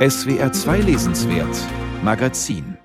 SWR 0.00 0.50
2 0.50 0.80
Lesenswert 0.80 1.68
Magazin 2.02 2.78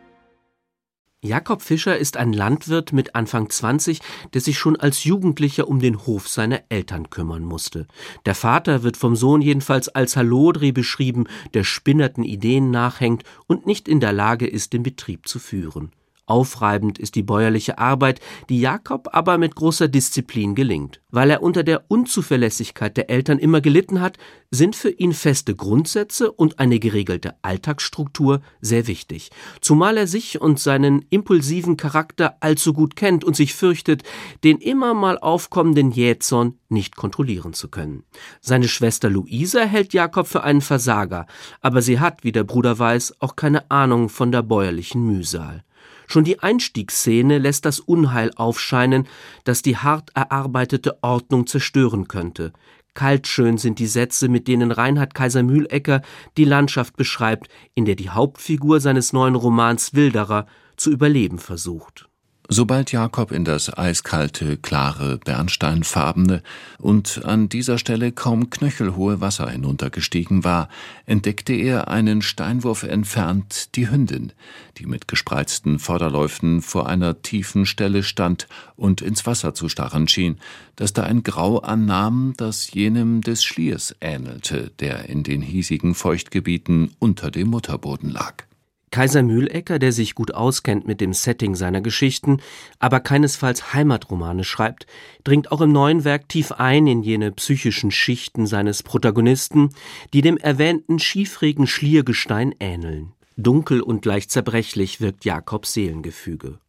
Jakob 1.22 1.62
Fischer 1.62 1.98
ist 1.98 2.18
ein 2.18 2.34
Landwirt 2.34 2.92
mit 2.92 3.16
Anfang 3.16 3.50
20, 3.50 4.02
der 4.34 4.42
sich 4.42 4.60
schon 4.60 4.76
als 4.76 5.06
Jugendlicher 5.06 5.70
um 5.70 5.80
den 5.80 6.06
Hof 6.06 6.28
seiner 6.28 6.64
Eltern 6.68 7.10
kümmern 7.10 7.46
musste. 7.46 7.88
Der 8.26 8.36
Vater 8.36 8.84
wird 8.84 8.98
vom 8.98 9.16
Sohn 9.16 9.42
jedenfalls 9.42 9.88
als 9.88 10.18
Halodri 10.18 10.74
beschrieben, 10.74 11.24
der 11.54 11.64
spinnerten 11.64 12.26
Ideen 12.26 12.70
nachhängt 12.70 13.24
und 13.48 13.66
nicht 13.66 13.88
in 13.88 14.02
der 14.02 14.12
Lage 14.12 14.46
ist, 14.46 14.74
den 14.74 14.84
Betrieb 14.84 15.26
zu 15.26 15.40
führen. 15.40 15.94
Aufreibend 16.28 16.98
ist 16.98 17.16
die 17.16 17.24
bäuerliche 17.24 17.78
Arbeit, 17.78 18.20
die 18.50 18.60
Jakob 18.60 19.10
aber 19.12 19.38
mit 19.38 19.56
großer 19.56 19.88
Disziplin 19.88 20.56
gelingt. 20.56 21.02
Weil 21.12 21.30
er 21.30 21.44
unter 21.44 21.64
der 21.64 21.86
Unzuverlässigkeit 21.88 22.98
der 22.98 23.10
Eltern 23.10 23.38
immer 23.38 23.62
gelitten 23.62 24.02
hat, 24.02 24.18
sind 24.50 24.76
für 24.76 24.90
ihn 24.90 25.14
feste 25.14 25.56
Grundsätze 25.56 26.32
und 26.32 26.60
eine 26.60 26.80
geregelte 26.80 27.36
Alltagsstruktur 27.44 28.42
sehr 28.60 28.88
wichtig. 28.88 29.30
Zumal 29.62 29.98
er 29.98 30.08
sich 30.08 30.42
und 30.42 30.60
seinen 30.60 31.06
impulsiven 31.10 31.78
Charakter 31.78 32.38
allzu 32.40 32.74
gut 32.74 32.96
kennt 32.96 33.24
und 33.24 33.36
sich 33.36 33.54
fürchtet, 33.54 34.04
den 34.44 34.58
immer 34.58 34.94
mal 34.94 35.20
aufkommenden 35.20 35.92
Jähzorn 35.92 36.58
nicht 36.70 36.96
kontrollieren 36.96 37.54
zu 37.54 37.70
können. 37.70 38.04
Seine 38.42 38.68
Schwester 38.68 39.10
Luisa 39.10 39.62
hält 39.62 39.94
Jakob 39.94 40.28
für 40.28 40.44
einen 40.44 40.62
Versager, 40.62 41.28
aber 41.62 41.82
sie 41.82 42.00
hat, 42.00 42.24
wie 42.24 42.32
der 42.32 42.44
Bruder 42.44 42.80
weiß, 42.80 43.22
auch 43.22 43.36
keine 43.36 43.70
Ahnung 43.70 44.10
von 44.10 44.32
der 44.32 44.42
bäuerlichen 44.42 45.06
Mühsal. 45.06 45.64
Schon 46.08 46.24
die 46.24 46.40
Einstiegsszene 46.40 47.38
lässt 47.38 47.66
das 47.66 47.80
Unheil 47.80 48.32
aufscheinen, 48.36 49.08
das 49.44 49.62
die 49.62 49.78
hart 49.78 50.12
erarbeitete 50.16 51.04
Ordnung 51.04 51.48
zerstören 51.48 52.08
könnte. 52.08 52.54
Kaltschön 52.94 53.58
sind 53.58 53.80
die 53.80 53.88
Sätze, 53.88 54.30
mit 54.30 54.48
denen 54.48 54.72
Reinhard 54.72 55.14
Kaiser 55.14 55.44
Mühlecker 55.44 56.02
die 56.38 56.46
Landschaft 56.46 56.96
beschreibt, 56.96 57.50
in 57.74 57.86
der 57.86 57.96
die 57.96 58.10
Hauptfigur 58.10 58.80
seines 58.80 59.12
neuen 59.14 59.36
Romans 59.36 59.94
Wilderer 59.94 60.48
zu 60.78 60.92
überleben 60.92 61.38
versucht. 61.38 62.08
Sobald 62.48 62.92
Jakob 62.92 63.32
in 63.32 63.44
das 63.44 63.76
eiskalte, 63.76 64.58
klare, 64.58 65.18
bernsteinfarbene 65.18 66.44
und 66.78 67.26
an 67.26 67.50
dieser 67.50 67.80
Stelle 67.80 68.12
kaum 68.12 68.52
knöchelhohe 68.52 69.20
Wasser 69.20 69.50
hinuntergestiegen 69.50 70.44
war, 70.44 70.70
entdeckte 71.08 71.54
er 71.54 71.88
einen 71.88 72.22
Steinwurf 72.22 72.84
entfernt 72.84 73.76
die 73.76 73.90
Hündin, 73.90 74.32
die 74.78 74.86
mit 74.86 75.08
gespreizten 75.08 75.80
Vorderläufen 75.80 76.62
vor 76.62 76.88
einer 76.88 77.24
tiefen 77.24 77.66
Stelle 77.66 78.04
stand 78.04 78.48
und 78.76 79.02
ins 79.02 79.26
Wasser 79.26 79.56
zu 79.56 79.68
starren 79.68 80.08
schien, 80.08 80.38
das 80.76 80.94
da 80.94 81.02
ein 81.02 81.24
Grau 81.24 81.58
annahm, 81.58 82.36
das 82.38 82.72
jenem 82.72 83.22
des 83.22 83.44
Schliers 83.44 83.96
ähnelte, 84.02 84.72
der 84.80 85.10
in 85.10 85.24
den 85.24 85.42
hiesigen 85.42 85.96
Feuchtgebieten 85.96 86.92
unter 87.00 87.32
dem 87.32 87.48
Mutterboden 87.48 88.12
lag. 88.12 88.44
Kaiser 88.92 89.24
Mühlecker, 89.24 89.80
der 89.80 89.92
sich 89.92 90.16
gut 90.16 90.34
auskennt 90.34 90.88
mit 90.88 91.02
dem 91.02 91.14
Setting 91.14 91.56
seiner 91.56 91.82
Geschichten, 91.82 92.40
aber 92.80 93.00
keinesfalls 93.00 93.74
Heimatromane 93.74 94.44
schreibt, 94.44 94.88
dringt 95.24 95.52
auch 95.52 95.62
im 95.62 95.72
neuen 95.72 96.04
Werk 96.04 96.30
tief 96.30 96.52
ein 96.54 96.88
in 96.88 97.04
jene 97.04 97.32
psychischen 97.32 97.92
Schichten 97.92 98.48
seines 98.48 98.84
Protagonisten, 98.84 99.70
die 100.14 100.22
dem 100.22 100.38
erwähnten 100.38 101.00
schiefregen 101.00 101.68
Schliergestein 101.68 102.54
ähneln. 102.60 103.12
Dunkel 103.38 103.82
und 103.82 104.06
leicht 104.06 104.32
zerbrechlich 104.32 105.02
wirkt 105.02 105.26
Jakobs 105.26 105.74
Seelengefüge. 105.74 106.60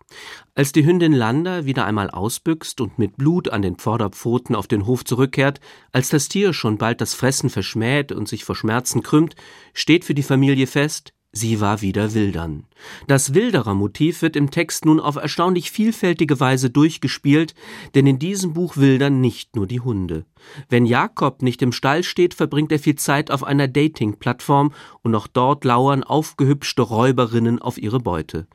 Als 0.54 0.72
die 0.72 0.86
Hündin 0.86 1.12
Landa 1.12 1.64
wieder 1.64 1.84
einmal 1.84 2.10
ausbüchst 2.10 2.80
und 2.80 2.98
mit 2.98 3.16
Blut 3.16 3.50
an 3.50 3.62
den 3.62 3.76
Vorderpfoten 3.76 4.54
auf 4.54 4.66
den 4.66 4.86
Hof 4.86 5.04
zurückkehrt, 5.04 5.60
als 5.92 6.08
das 6.08 6.28
Tier 6.28 6.52
schon 6.52 6.78
bald 6.78 7.00
das 7.00 7.14
Fressen 7.14 7.50
verschmäht 7.50 8.12
und 8.12 8.28
sich 8.28 8.44
vor 8.44 8.56
Schmerzen 8.56 9.02
krümmt, 9.02 9.34
steht 9.74 10.04
für 10.04 10.14
die 10.14 10.22
Familie 10.22 10.66
fest, 10.66 11.12
Sie 11.36 11.60
war 11.60 11.82
wieder 11.82 12.14
wildern. 12.14 12.64
Das 13.08 13.34
Wilderer-Motiv 13.34 14.22
wird 14.22 14.36
im 14.36 14.50
Text 14.50 14.86
nun 14.86 14.98
auf 14.98 15.16
erstaunlich 15.16 15.70
vielfältige 15.70 16.40
Weise 16.40 16.70
durchgespielt, 16.70 17.54
denn 17.94 18.06
in 18.06 18.18
diesem 18.18 18.54
Buch 18.54 18.78
wildern 18.78 19.20
nicht 19.20 19.54
nur 19.54 19.66
die 19.66 19.80
Hunde. 19.80 20.24
Wenn 20.70 20.86
Jakob 20.86 21.42
nicht 21.42 21.60
im 21.60 21.72
Stall 21.72 22.04
steht, 22.04 22.32
verbringt 22.32 22.72
er 22.72 22.78
viel 22.78 22.94
Zeit 22.94 23.30
auf 23.30 23.44
einer 23.44 23.68
Dating-Plattform 23.68 24.72
und 25.02 25.14
auch 25.14 25.26
dort 25.26 25.66
lauern 25.66 26.04
aufgehübschte 26.04 26.80
Räuberinnen 26.80 27.60
auf 27.60 27.76
ihre 27.76 28.00
Beute. 28.00 28.46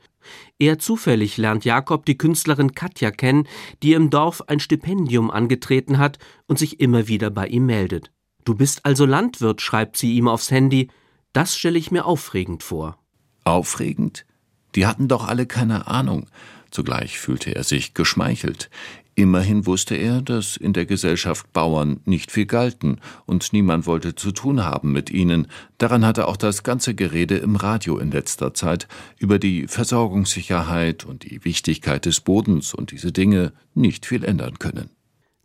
Eher 0.58 0.80
zufällig 0.80 1.36
lernt 1.36 1.64
Jakob 1.64 2.04
die 2.04 2.18
Künstlerin 2.18 2.74
Katja 2.74 3.12
kennen, 3.12 3.46
die 3.84 3.92
im 3.92 4.10
Dorf 4.10 4.42
ein 4.48 4.58
Stipendium 4.58 5.30
angetreten 5.30 5.98
hat 5.98 6.18
und 6.48 6.58
sich 6.58 6.80
immer 6.80 7.06
wieder 7.06 7.30
bei 7.30 7.46
ihm 7.46 7.64
meldet. 7.66 8.10
Du 8.44 8.56
bist 8.56 8.84
also 8.84 9.06
Landwirt, 9.06 9.60
schreibt 9.60 9.96
sie 9.96 10.14
ihm 10.16 10.26
aufs 10.26 10.50
Handy, 10.50 10.88
das 11.32 11.56
stelle 11.56 11.78
ich 11.78 11.90
mir 11.90 12.04
aufregend 12.04 12.62
vor. 12.62 12.98
Aufregend? 13.44 14.24
Die 14.74 14.86
hatten 14.86 15.08
doch 15.08 15.26
alle 15.26 15.46
keine 15.46 15.86
Ahnung. 15.86 16.26
Zugleich 16.70 17.18
fühlte 17.18 17.54
er 17.54 17.64
sich 17.64 17.92
geschmeichelt. 17.92 18.70
Immerhin 19.14 19.66
wusste 19.66 19.94
er, 19.94 20.22
dass 20.22 20.56
in 20.56 20.72
der 20.72 20.86
Gesellschaft 20.86 21.52
Bauern 21.52 22.00
nicht 22.06 22.30
viel 22.30 22.46
galten 22.46 22.98
und 23.26 23.52
niemand 23.52 23.86
wollte 23.86 24.14
zu 24.14 24.32
tun 24.32 24.64
haben 24.64 24.92
mit 24.92 25.10
ihnen. 25.10 25.48
Daran 25.76 26.06
hatte 26.06 26.26
auch 26.26 26.38
das 26.38 26.62
ganze 26.62 26.94
Gerede 26.94 27.36
im 27.36 27.56
Radio 27.56 27.98
in 27.98 28.10
letzter 28.10 28.54
Zeit 28.54 28.88
über 29.18 29.38
die 29.38 29.68
Versorgungssicherheit 29.68 31.04
und 31.04 31.24
die 31.24 31.44
Wichtigkeit 31.44 32.06
des 32.06 32.20
Bodens 32.20 32.72
und 32.72 32.90
diese 32.90 33.12
Dinge 33.12 33.52
nicht 33.74 34.06
viel 34.06 34.24
ändern 34.24 34.58
können. 34.58 34.88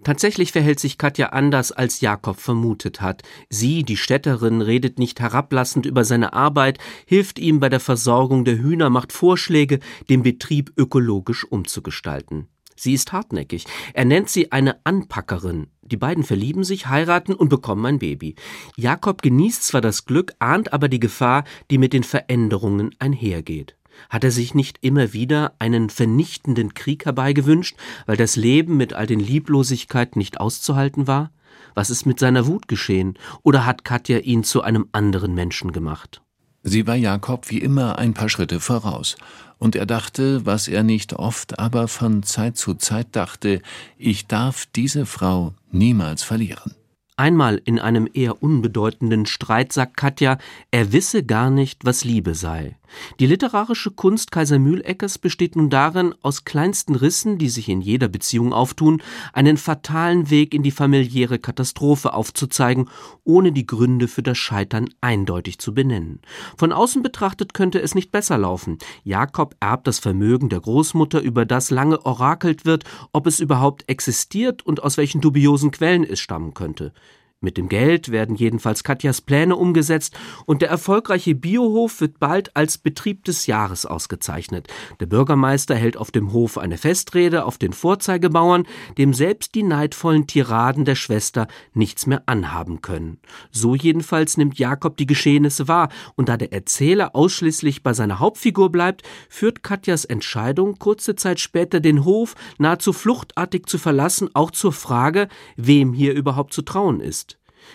Tatsächlich 0.04 0.52
verhält 0.52 0.80
sich 0.80 0.98
Katja 0.98 1.30
anders, 1.30 1.72
als 1.72 2.02
Jakob 2.02 2.40
vermutet 2.40 3.02
hat. 3.02 3.24
Sie, 3.50 3.84
die 3.84 3.98
Städterin, 3.98 4.62
redet 4.62 5.00
nicht 5.00 5.20
herablassend 5.20 5.86
über 5.86 6.04
seine 6.04 6.34
Arbeit, 6.34 6.78
hilft 7.06 7.40
ihm 7.40 7.60
bei 7.60 7.70
der 7.70 7.80
Versorgung 7.80 8.46
der 8.46 8.60
Hühner, 8.60 8.90
macht 8.90 9.12
Vorschläge, 9.12 9.80
den 10.10 10.22
Betrieb 10.22 10.72
ökologisch 10.78 11.46
umzugestalten. 11.46 12.48
Sie 12.80 12.94
ist 12.94 13.12
hartnäckig. 13.12 13.66
Er 13.94 14.06
nennt 14.06 14.30
sie 14.30 14.52
eine 14.52 14.86
Anpackerin. 14.86 15.68
Die 15.82 15.98
beiden 15.98 16.24
verlieben 16.24 16.64
sich, 16.64 16.88
heiraten 16.88 17.34
und 17.34 17.50
bekommen 17.50 17.86
ein 17.88 18.00
Baby. 18.00 18.36
Jakob 18.76 19.24
genießt 19.24 19.64
zwar 19.64 19.82
das 19.82 20.06
Glück, 20.06 20.34
ahnt 20.38 20.74
aber 20.74 20.90
die 20.90 21.00
Gefahr, 21.00 21.44
die 21.72 21.80
mit 21.80 21.92
den 21.94 22.04
Veränderungen 22.04 22.94
einhergeht. 23.00 23.77
Hat 24.10 24.24
er 24.24 24.32
sich 24.32 24.54
nicht 24.54 24.80
immer 24.82 25.14
wieder 25.14 25.54
einen 25.60 25.90
vernichtenden 25.90 26.74
Krieg 26.74 27.06
herbeigewünscht, 27.06 27.76
weil 28.06 28.18
das 28.18 28.36
Leben 28.36 28.78
mit 28.78 28.94
all 28.94 29.08
den 29.08 29.20
Lieblosigkeiten 29.20 30.20
nicht 30.20 30.40
auszuhalten 30.40 31.08
war? 31.08 31.32
Was 31.76 31.90
ist 31.90 32.06
mit 32.06 32.20
seiner 32.20 32.48
Wut 32.48 32.68
geschehen? 32.68 33.18
Oder 33.44 33.66
hat 33.66 33.84
Katja 33.84 34.20
ihn 34.20 34.44
zu 34.44 34.62
einem 34.62 34.88
anderen 34.92 35.34
Menschen 35.34 35.72
gemacht? 35.72 36.22
Sie 36.64 36.86
war 36.88 36.96
Jakob 36.96 37.50
wie 37.50 37.60
immer 37.60 37.98
ein 37.98 38.14
paar 38.14 38.30
Schritte 38.30 38.60
voraus, 38.60 39.16
und 39.60 39.76
er 39.76 39.86
dachte, 39.86 40.46
was 40.46 40.68
er 40.68 40.84
nicht 40.84 41.14
oft, 41.14 41.60
aber 41.60 41.88
von 41.88 42.24
Zeit 42.24 42.58
zu 42.58 42.76
Zeit 42.76 43.16
dachte, 43.16 43.62
ich 43.98 44.28
darf 44.28 44.66
diese 44.76 45.06
Frau 45.06 45.54
niemals 45.72 46.24
verlieren. 46.24 46.76
Einmal 47.20 47.60
in 47.66 47.80
einem 47.80 48.08
eher 48.14 48.44
unbedeutenden 48.44 49.26
Streit 49.26 49.74
sagt 49.74 49.98
Katja, 49.98 50.38
er 50.70 50.94
wisse 50.94 51.24
gar 51.24 51.50
nicht, 51.50 51.84
was 51.84 52.04
Liebe 52.04 52.36
sei. 52.36 52.78
Die 53.20 53.26
literarische 53.26 53.92
Kunst 53.92 54.32
Kaiser 54.32 54.60
Mühleckers 54.60 55.18
besteht 55.18 55.56
nun 55.56 55.70
darin, 55.70 56.14
aus 56.22 56.46
kleinsten 56.46 56.96
Rissen, 56.96 57.38
die 57.38 57.50
sich 57.50 57.70
in 57.70 57.82
jeder 57.82 58.08
Beziehung 58.08 58.54
auftun, 58.54 59.02
einen 59.34 59.58
fatalen 59.58 60.30
Weg 60.30 60.54
in 60.54 60.64
die 60.64 60.72
familiäre 60.72 61.40
Katastrophe 61.40 62.14
aufzuzeigen, 62.14 62.90
ohne 63.24 63.52
die 63.52 63.66
Gründe 63.66 64.08
für 64.08 64.24
das 64.24 64.38
Scheitern 64.38 64.90
eindeutig 65.02 65.60
zu 65.60 65.74
benennen. 65.74 66.22
Von 66.56 66.72
außen 66.72 67.02
betrachtet 67.04 67.54
könnte 67.54 67.82
es 67.82 67.96
nicht 67.96 68.12
besser 68.12 68.38
laufen. 68.38 68.78
Jakob 69.04 69.56
erbt 69.60 69.88
das 69.88 70.00
Vermögen 70.00 70.50
der 70.50 70.62
Großmutter, 70.62 71.22
über 71.22 71.46
das 71.46 71.72
lange 71.72 72.06
orakelt 72.06 72.66
wird, 72.66 72.84
ob 73.12 73.28
es 73.28 73.40
überhaupt 73.40 73.90
existiert 73.90 74.66
und 74.66 74.84
aus 74.84 74.98
welchen 74.98 75.20
dubiosen 75.20 75.72
Quellen 75.72 76.04
es 76.04 76.20
stammen 76.20 76.54
könnte. 76.54 76.94
Mit 77.40 77.58
dem 77.58 77.70
Geld 77.70 78.10
werden 78.10 78.36
jedenfalls 78.36 78.84
Katjas 78.84 79.22
Pläne 79.22 79.56
umgesetzt 79.56 80.18
und 80.48 80.64
der 80.64 80.70
erfolgreiche 80.70 81.36
Biohof 81.36 82.02
wird 82.02 82.20
bald 82.20 82.56
als 82.56 82.80
Betrieb 82.80 83.26
des 83.26 83.46
Jahres 83.46 83.86
ausgezeichnet. 83.86 84.68
Der 85.00 85.06
Bürgermeister 85.06 85.76
hält 85.76 85.98
auf 85.98 86.10
dem 86.10 86.34
Hof 86.34 86.58
eine 86.58 86.80
Festrede 86.80 87.46
auf 87.46 87.60
den 87.60 87.74
Vorzeigebauern, 87.74 88.66
dem 88.98 89.14
selbst 89.14 89.54
die 89.54 89.62
neidvollen 89.62 90.26
Tiraden 90.26 90.84
der 90.84 90.96
Schwester 90.96 91.48
nichts 91.76 92.08
mehr 92.08 92.24
anhaben 92.26 92.82
können. 92.82 93.20
So 93.52 93.76
jedenfalls 93.76 94.38
nimmt 94.38 94.58
Jakob 94.58 94.98
die 94.98 95.06
Geschehnisse 95.06 95.68
wahr 95.68 95.90
und 96.16 96.30
da 96.30 96.38
der 96.38 96.54
Erzähler 96.54 97.16
ausschließlich 97.16 97.84
bei 97.84 97.94
seiner 97.94 98.18
Hauptfigur 98.18 98.72
bleibt, 98.72 99.04
führt 99.30 99.62
Katjas 99.62 100.06
Entscheidung, 100.06 100.80
kurze 100.80 101.16
Zeit 101.16 101.40
später 101.40 101.82
den 101.82 102.04
Hof 102.04 102.34
nahezu 102.58 102.94
fluchtartig 102.94 103.68
zu 103.68 103.78
verlassen, 103.78 104.30
auch 104.34 104.50
zur 104.50 104.74
Frage, 104.74 105.28
wem 105.56 105.94
hier 105.94 106.16
überhaupt 106.16 106.52
zu 106.52 106.64
trauen 106.64 107.00
ist. 107.00 107.27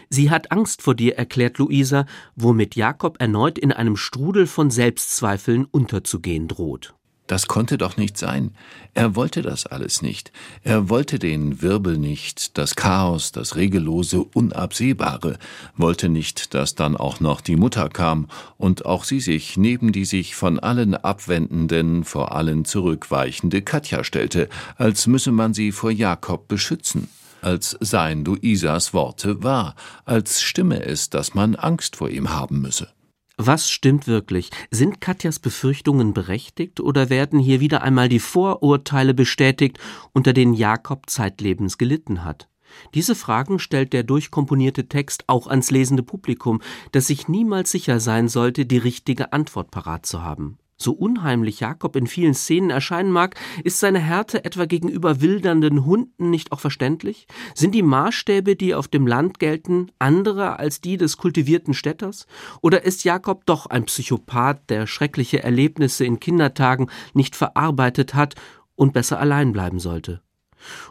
Sie 0.08 0.30
hat 0.30 0.52
Angst 0.52 0.82
vor 0.82 0.94
dir, 0.94 1.16
erklärt 1.16 1.58
Luisa, 1.58 2.06
womit 2.36 2.76
Jakob 2.76 3.20
erneut 3.20 3.58
in 3.58 3.72
einem 3.72 3.96
Strudel 3.96 4.46
von 4.46 4.70
Selbstzweifeln 4.70 5.64
unterzugehen 5.64 6.48
droht. 6.48 6.94
Das 7.28 7.46
konnte 7.46 7.78
doch 7.78 7.96
nicht 7.96 8.18
sein. 8.18 8.50
Er 8.94 9.14
wollte 9.14 9.42
das 9.42 9.64
alles 9.64 10.02
nicht. 10.02 10.32
Er 10.64 10.90
wollte 10.90 11.18
den 11.18 11.62
Wirbel 11.62 11.96
nicht, 11.96 12.58
das 12.58 12.74
Chaos, 12.74 13.32
das 13.32 13.56
Regellose, 13.56 14.22
Unabsehbare, 14.22 15.38
wollte 15.76 16.08
nicht, 16.10 16.52
dass 16.52 16.74
dann 16.74 16.96
auch 16.96 17.20
noch 17.20 17.40
die 17.40 17.56
Mutter 17.56 17.88
kam 17.88 18.28
und 18.58 18.84
auch 18.84 19.04
sie 19.04 19.20
sich 19.20 19.56
neben 19.56 19.92
die 19.92 20.04
sich 20.04 20.34
von 20.34 20.58
allen 20.58 20.94
abwendenden, 20.94 22.04
vor 22.04 22.32
allen 22.32 22.64
zurückweichende 22.64 23.62
Katja 23.62 24.04
stellte, 24.04 24.48
als 24.76 25.06
müsse 25.06 25.32
man 25.32 25.54
sie 25.54 25.72
vor 25.72 25.90
Jakob 25.90 26.48
beschützen 26.48 27.08
als 27.42 27.76
seien 27.80 28.24
Luisas 28.24 28.94
Worte 28.94 29.42
wahr, 29.42 29.74
als 30.04 30.42
stimme 30.42 30.84
es, 30.84 31.10
dass 31.10 31.34
man 31.34 31.54
Angst 31.54 31.96
vor 31.96 32.08
ihm 32.08 32.30
haben 32.30 32.60
müsse. 32.60 32.88
Was 33.36 33.70
stimmt 33.70 34.06
wirklich? 34.06 34.50
Sind 34.70 35.00
Katjas 35.00 35.38
Befürchtungen 35.38 36.12
berechtigt 36.12 36.80
oder 36.80 37.10
werden 37.10 37.40
hier 37.40 37.60
wieder 37.60 37.82
einmal 37.82 38.08
die 38.08 38.20
Vorurteile 38.20 39.14
bestätigt, 39.14 39.78
unter 40.12 40.32
denen 40.32 40.54
Jakob 40.54 41.08
zeitlebens 41.08 41.78
gelitten 41.78 42.24
hat? 42.24 42.48
Diese 42.94 43.14
Fragen 43.14 43.58
stellt 43.58 43.92
der 43.92 44.02
durchkomponierte 44.02 44.88
Text 44.88 45.24
auch 45.26 45.46
ans 45.46 45.70
lesende 45.70 46.02
Publikum, 46.02 46.60
das 46.92 47.06
sich 47.06 47.28
niemals 47.28 47.70
sicher 47.70 48.00
sein 48.00 48.28
sollte, 48.28 48.66
die 48.66 48.78
richtige 48.78 49.32
Antwort 49.32 49.70
parat 49.70 50.06
zu 50.06 50.22
haben. 50.22 50.58
So 50.82 50.92
unheimlich 50.92 51.60
Jakob 51.60 51.94
in 51.94 52.08
vielen 52.08 52.34
Szenen 52.34 52.70
erscheinen 52.70 53.12
mag, 53.12 53.36
ist 53.62 53.78
seine 53.78 54.00
Härte 54.00 54.44
etwa 54.44 54.64
gegenüber 54.64 55.20
wildernden 55.20 55.84
Hunden 55.84 56.30
nicht 56.30 56.50
auch 56.50 56.58
verständlich? 56.58 57.28
Sind 57.54 57.72
die 57.74 57.82
Maßstäbe, 57.82 58.56
die 58.56 58.74
auf 58.74 58.88
dem 58.88 59.06
Land 59.06 59.38
gelten, 59.38 59.92
andere 60.00 60.58
als 60.58 60.80
die 60.80 60.96
des 60.96 61.18
kultivierten 61.18 61.72
Städters? 61.72 62.26
Oder 62.62 62.84
ist 62.84 63.04
Jakob 63.04 63.46
doch 63.46 63.66
ein 63.66 63.84
Psychopath, 63.84 64.68
der 64.70 64.88
schreckliche 64.88 65.42
Erlebnisse 65.44 66.04
in 66.04 66.18
Kindertagen 66.18 66.90
nicht 67.14 67.36
verarbeitet 67.36 68.14
hat 68.14 68.34
und 68.74 68.92
besser 68.92 69.20
allein 69.20 69.52
bleiben 69.52 69.78
sollte? 69.78 70.20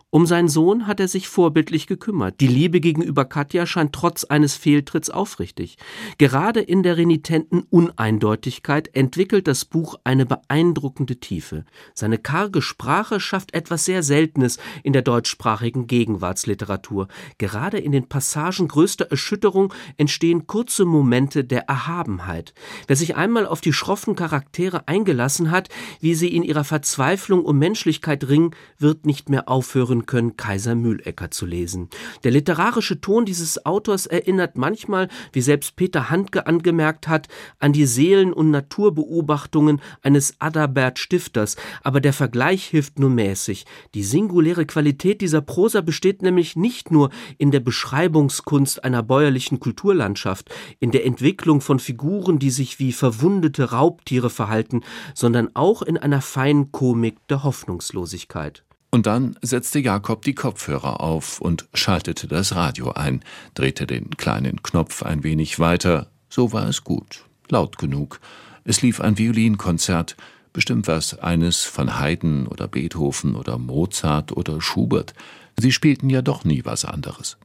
Um 0.10 0.26
seinen 0.26 0.50
Sohn 0.50 0.88
hat 0.88 1.00
er 1.00 1.08
sich 1.08 1.30
vorbildlich 1.30 1.88
gekümmert. 1.88 2.42
Die 2.42 2.48
Liebe 2.48 2.82
gegenüber 2.82 3.24
Katja 3.24 3.66
scheint 3.66 3.94
trotz 3.94 4.26
eines 4.26 4.56
Fehltritts 4.56 5.10
aufrichtig. 5.10 5.78
Gerade 6.18 6.60
in 6.60 6.84
der 6.84 6.98
renitenten 6.98 7.62
Uneindeutigkeit 7.70 8.94
entwickelt 8.94 9.48
das 9.48 9.64
Buch 9.64 9.96
eine 10.04 10.26
beeindruckende 10.26 11.16
Tiefe. 11.22 11.64
Seine 11.94 12.18
karge 12.18 12.62
Sprache 12.62 13.22
schafft 13.22 13.54
etwas 13.54 13.86
sehr 13.86 14.04
Seltenes 14.04 14.58
in 14.84 14.92
der 14.92 15.02
deutschsprachigen 15.02 15.88
Gegenwartsliteratur. 15.88 17.08
Gerade 17.38 17.80
in 17.80 17.94
den 17.94 18.10
Passagen 18.10 18.68
größter 18.68 19.06
Erschütterung 19.06 19.74
entstehen 19.96 20.46
kurze 20.46 20.84
Momente 20.84 21.46
der 21.46 21.70
Erhabenheit. 21.70 22.54
Wer 22.88 22.98
sich 22.98 23.16
einmal 23.16 23.46
auf 23.46 23.62
die 23.62 23.72
schroffen 23.72 24.16
Charaktere 24.16 24.90
eingelassen 24.90 25.52
hat, 25.52 25.70
wie 26.02 26.16
sie 26.16 26.36
in 26.36 26.44
ihrer 26.44 26.66
Verzweiflung 26.66 27.46
um 27.46 27.58
Menschlichkeit 27.58 28.28
ringen, 28.28 28.52
wird 28.78 29.06
nicht 29.06 29.30
mehr 29.30 29.48
aufhören 29.62 30.08
können, 30.08 30.38
Kaiser 30.38 30.74
Mühlecker 30.74 31.30
zu 31.30 31.46
lesen. 31.46 31.90
Der 32.24 32.32
literarische 32.32 33.00
Ton 33.00 33.26
dieses 33.26 33.64
Autors 33.64 34.08
erinnert 34.08 34.58
manchmal, 34.58 35.08
wie 35.34 35.42
selbst 35.42 35.76
Peter 35.76 36.10
Handke 36.10 36.48
angemerkt 36.48 37.08
hat, 37.08 37.28
an 37.60 37.72
die 37.72 37.86
Seelen- 37.86 38.34
und 38.34 38.50
Naturbeobachtungen 38.50 39.80
eines 40.02 40.34
Adalbert 40.40 40.98
Stifters, 40.98 41.58
aber 41.84 42.02
der 42.02 42.12
Vergleich 42.12 42.66
hilft 42.66 42.98
nur 42.98 43.12
mäßig. 43.12 43.68
Die 43.94 44.02
singuläre 44.02 44.66
Qualität 44.66 45.22
dieser 45.22 45.42
Prosa 45.42 45.82
besteht 45.82 46.24
nämlich 46.24 46.56
nicht 46.56 46.90
nur 46.90 47.12
in 47.38 47.52
der 47.52 47.60
Beschreibungskunst 47.60 48.84
einer 48.84 49.04
bäuerlichen 49.04 49.60
Kulturlandschaft, 49.60 50.50
in 50.80 50.90
der 50.90 51.06
Entwicklung 51.06 51.62
von 51.62 51.78
Figuren, 51.78 52.40
die 52.40 52.50
sich 52.50 52.80
wie 52.80 52.94
verwundete 52.94 53.70
Raubtiere 53.70 54.32
verhalten, 54.32 54.82
sondern 55.14 55.50
auch 55.54 55.84
in 55.84 56.00
einer 56.00 56.22
feinen 56.22 56.72
Komik 56.72 57.18
der 57.28 57.44
Hoffnungslosigkeit. 57.44 58.64
Und 58.92 59.06
dann 59.06 59.38
setzte 59.42 59.80
Jakob 59.80 60.22
die 60.24 60.36
Kopfhörer 60.36 61.00
auf 61.00 61.40
und 61.40 61.66
schaltete 61.74 62.28
das 62.28 62.56
Radio 62.56 62.92
ein, 62.92 63.24
drehte 63.54 63.88
den 63.88 64.10
kleinen 64.18 64.62
Knopf 64.64 65.02
ein 65.04 65.24
wenig 65.24 65.60
weiter. 65.60 66.12
So 66.30 66.52
war 66.52 66.68
es 66.68 66.84
gut, 66.84 67.24
laut 67.50 67.78
genug. 67.78 68.20
Es 68.66 68.82
lief 68.82 69.00
ein 69.00 69.18
Violinkonzert, 69.18 70.18
bestimmt 70.52 70.90
was 70.90 71.18
eines 71.20 71.64
von 71.64 72.00
Haydn 72.00 72.48
oder 72.48 72.68
Beethoven 72.68 73.36
oder 73.36 73.58
Mozart 73.58 74.34
oder 74.34 74.60
Schubert. 74.60 75.14
Sie 75.58 75.72
spielten 75.72 76.10
ja 76.10 76.22
doch 76.22 76.44
nie 76.44 76.66
was 76.66 76.84
anderes. 76.84 77.38